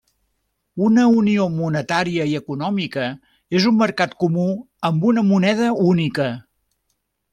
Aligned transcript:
Una 0.85 1.03
unió 1.17 1.43
monetària 1.57 2.25
i 2.31 2.33
econòmica 2.39 3.05
és 3.59 3.69
un 3.73 3.77
mercat 3.83 4.17
comú 4.25 4.47
amb 4.91 5.07
una 5.11 5.25
moneda 5.29 5.69
única. 5.95 6.27